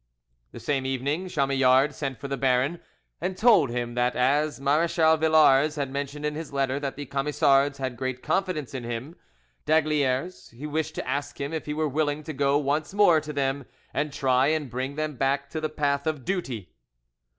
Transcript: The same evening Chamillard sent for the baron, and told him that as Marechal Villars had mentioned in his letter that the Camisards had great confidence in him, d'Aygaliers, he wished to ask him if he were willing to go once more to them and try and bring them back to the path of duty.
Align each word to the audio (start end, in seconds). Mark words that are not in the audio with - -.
The 0.51 0.59
same 0.59 0.83
evening 0.87 1.27
Chamillard 1.27 1.93
sent 1.93 2.19
for 2.19 2.27
the 2.27 2.35
baron, 2.35 2.79
and 3.21 3.37
told 3.37 3.69
him 3.69 3.93
that 3.93 4.15
as 4.15 4.59
Marechal 4.59 5.15
Villars 5.15 5.75
had 5.75 5.91
mentioned 5.91 6.25
in 6.25 6.33
his 6.33 6.51
letter 6.51 6.79
that 6.79 6.95
the 6.95 7.05
Camisards 7.05 7.77
had 7.77 7.97
great 7.97 8.23
confidence 8.23 8.73
in 8.73 8.83
him, 8.83 9.15
d'Aygaliers, 9.67 10.49
he 10.57 10.65
wished 10.65 10.95
to 10.95 11.07
ask 11.07 11.39
him 11.39 11.53
if 11.53 11.67
he 11.67 11.75
were 11.75 11.87
willing 11.87 12.23
to 12.23 12.33
go 12.33 12.57
once 12.57 12.95
more 12.95 13.21
to 13.21 13.31
them 13.31 13.67
and 13.93 14.11
try 14.11 14.47
and 14.47 14.71
bring 14.71 14.95
them 14.95 15.17
back 15.17 15.51
to 15.51 15.61
the 15.61 15.69
path 15.69 16.07
of 16.07 16.25
duty. 16.25 16.73